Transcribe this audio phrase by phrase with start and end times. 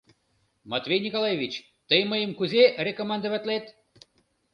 [0.71, 1.53] —Матвей Николаевич,
[1.89, 3.65] тый мыйым кузе рекомендоватлет!